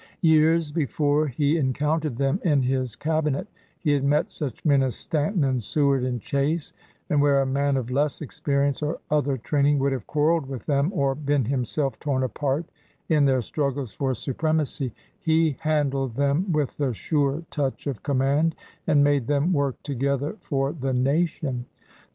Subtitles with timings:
[0.23, 3.45] Years before he encountered them in his cab inet,
[3.77, 6.73] he had met such men as Stanton and Seward and Chase;
[7.07, 10.91] and where a man of less experience or other training would have quarreled with them
[10.91, 12.65] or been himself torn apart
[13.09, 17.85] in their struggles for supremacy, he handled them with the sure touch 206 LEADER OF
[17.85, 18.55] THE BAR of command
[18.87, 21.67] and made them work together for the nation.